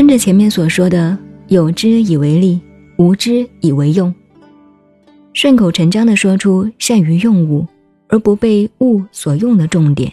[0.00, 1.14] 跟着前面所说的
[1.48, 2.58] “有之以为利，
[2.96, 4.10] 无之以为用”，
[5.34, 7.66] 顺口成章地说出善于用物
[8.08, 10.10] 而不被物所用的重点，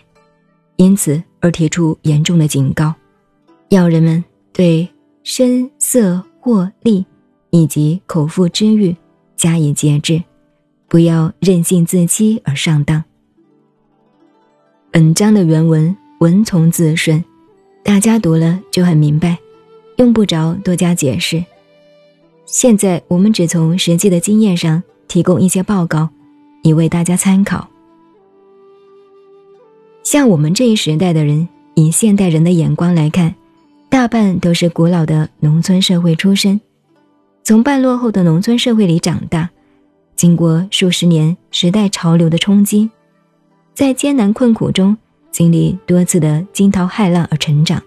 [0.76, 2.94] 因此而提出严重的警告，
[3.70, 4.86] 要人们对
[5.24, 7.06] 声色获利
[7.52, 8.94] 以及口腹之欲
[9.38, 10.22] 加以节制，
[10.90, 13.02] 不要任性自欺而上当。
[14.92, 17.24] 本章的原文文从字顺，
[17.86, 19.38] 大家读了就很明白，
[19.98, 21.44] 用不着多加解释。
[22.46, 26.10] 现在我们只从实际的经验上提供一些报告，
[26.64, 27.68] 以为大家参考。
[30.04, 33.36] 像我们这一时代的人，以现代人的眼光来看，
[33.90, 36.62] 大半都是古老的农村社会出身，
[37.44, 39.50] 从半落后的农村社会里长大，
[40.16, 42.90] 经过数十年时代潮流的冲击。
[43.74, 44.98] 在艰难困苦中
[45.30, 47.84] 经历多次的惊涛骇浪而成长，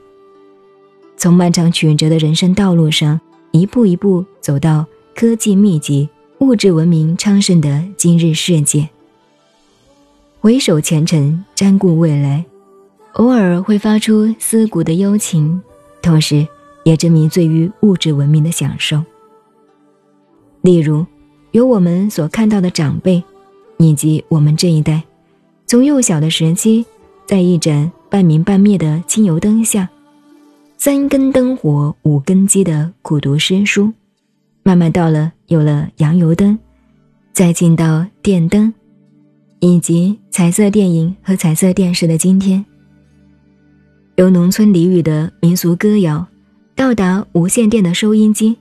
[1.20, 8.88] 从漫长曲折的人生道路上一步一步走到科技密集、物质文明昌盛的今日世界。
[10.40, 12.42] 回首前尘，瞻顾未来，
[13.12, 15.60] 偶尔会发出思古的幽情，
[16.00, 16.48] 同时
[16.84, 19.04] 也正迷醉于物质文明的享受。
[20.62, 21.04] 例如，
[21.50, 23.22] 有我们所看到的长辈，
[23.76, 25.02] 以及我们这一代。
[25.66, 26.86] 从幼小的时期，
[27.26, 29.86] 在一盏半明半灭的清油灯下，
[30.82, 33.92] 三根灯火五根鸡的苦读诗书，
[34.62, 36.58] 慢慢到了有了洋油灯，
[37.34, 38.72] 再进到电灯，
[39.58, 42.64] 以及彩色电影和彩色电视的今天，
[44.14, 46.26] 由农村俚语的民俗歌谣，
[46.74, 48.56] 到达无线电的收音机，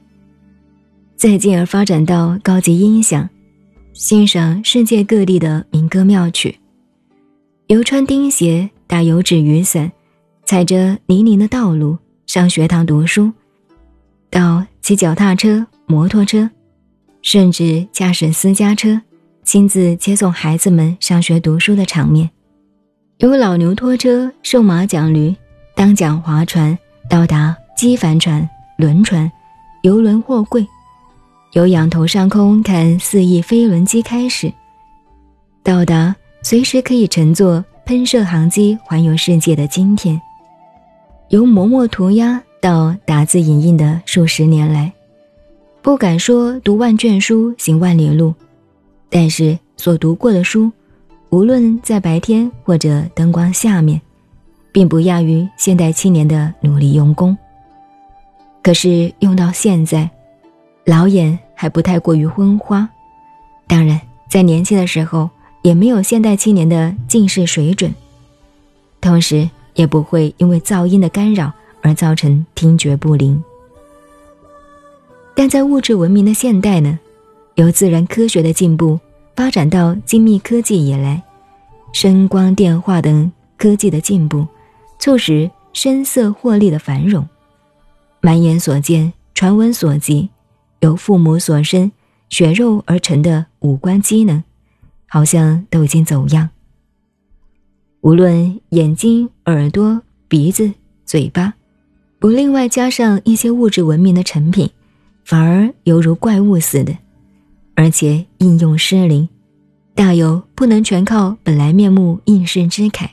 [1.15, 3.29] 再进而发展到高级音响，
[3.93, 6.53] 欣赏世界各地的民歌妙曲。
[7.67, 9.89] 由穿钉鞋、打油纸雨伞、
[10.43, 11.97] 踩着泥泞的道路
[12.29, 13.33] 上学堂读书，
[14.29, 16.47] 到骑脚踏车、摩托车，
[17.23, 19.01] 甚至驾驶私家车，
[19.43, 22.29] 亲自接送孩子们上学读书的场面；
[23.17, 25.35] 由老牛拖车、瘦马讲驴、
[25.75, 26.77] 当桨划船
[27.09, 28.47] 到达机帆船、
[28.77, 29.31] 轮船、
[29.81, 30.63] 游轮、货柜；
[31.53, 34.53] 由仰头上空看四翼飞轮机开始，
[35.63, 36.15] 到达。
[36.43, 40.21] 随时可以乘坐喷射航机环游世界的今天，
[41.29, 44.91] 由磨墨涂鸦到打字影印的数十年来，
[45.81, 48.33] 不敢说读万卷书行万里路，
[49.11, 50.71] 但是所读过的书，
[51.29, 54.01] 无论在白天或者灯光下面，
[54.71, 57.37] 并不亚于现代青年的努力用功。
[58.63, 60.09] 可是用到现在，
[60.83, 62.89] 老眼还不太过于昏花，
[63.67, 65.29] 当然在年轻的时候。
[65.61, 67.93] 也没有现代青年的近视水准，
[69.01, 73.41] 同时也不会因为噪音的干扰而造成听觉不灵。
[75.33, 76.99] 但在物质文明的现代呢，
[77.55, 78.99] 由自然科学的进步
[79.37, 81.23] 发展到精密科技以来，
[81.93, 84.45] 声光电化等科技的进步，
[84.99, 87.25] 促使声色获利的繁荣，
[88.19, 90.29] 满眼所见、传闻所及，
[90.81, 91.89] 由父母所生
[92.27, 94.43] 血肉而成的五官机能。
[95.07, 96.49] 好像都已经走样。
[98.01, 100.71] 无论眼睛、耳朵、鼻子、
[101.05, 101.53] 嘴巴，
[102.17, 104.69] 不另外加上一些物质文明的成品，
[105.25, 106.97] 反而犹如怪物似的，
[107.75, 109.27] 而且应用失灵，
[109.93, 113.09] 大有不能全靠本来面目应世之慨。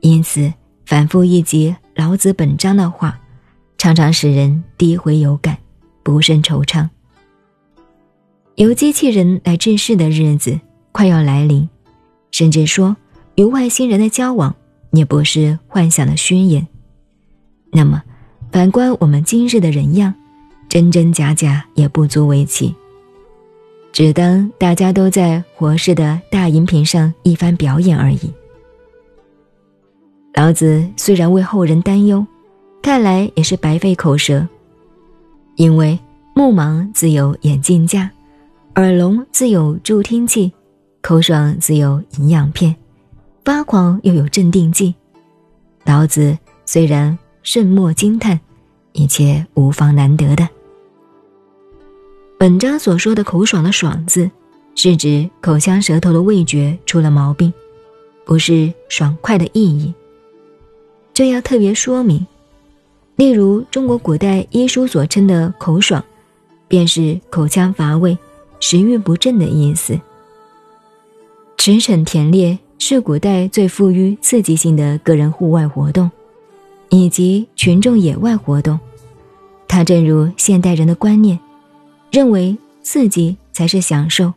[0.00, 0.52] 因此，
[0.86, 3.20] 反复一集老子本章的话，
[3.76, 5.58] 常常使人低回有感，
[6.02, 6.88] 不胜惆怅。
[8.54, 10.58] 由机器人来治世的日子。
[10.92, 11.68] 快要来临，
[12.30, 12.96] 甚至说
[13.36, 14.54] 与外星人的交往
[14.90, 16.66] 也不是幻想的虚言。
[17.70, 18.02] 那么，
[18.50, 20.12] 反观我们今日的人样，
[20.68, 22.74] 真真假假也不足为奇。
[23.92, 28.30] 只当大家都在活世的大荧屏上一番表演而已。
[30.34, 32.26] 老子虽然为后人担忧，
[32.82, 34.46] 看来也是白费口舌，
[35.56, 35.98] 因为
[36.34, 38.10] 目盲自有眼镜架，
[38.74, 40.52] 耳聋自有助听器。
[41.00, 42.74] 口爽自有营养片，
[43.46, 44.92] 发狂又有镇定剂。
[45.84, 48.40] 老子虽然慎莫惊叹，
[48.90, 50.48] 一切无妨难得的。
[52.36, 54.28] 本章所说的口爽的爽字，
[54.74, 57.52] 是指口腔舌头的味觉出了毛病，
[58.24, 59.94] 不是爽快的意义。
[61.14, 62.26] 这要特别说明。
[63.14, 66.04] 例如中国古代医书所称的口爽，
[66.66, 68.18] 便是口腔乏味、
[68.58, 69.96] 食欲不振的意思。
[71.56, 76.08] 驰骋田猎是古代最富于刺激性的个人户外活动，
[76.90, 78.78] 以及群众野外活动，
[79.66, 81.36] 它正如现代人的观念，
[82.12, 84.32] 认为刺激才是享受，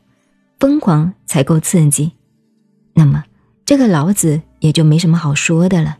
[0.59, 2.11] 疯狂才够刺激。
[2.93, 3.23] 那么，
[3.65, 5.98] 这个老子也就没什么好说的了。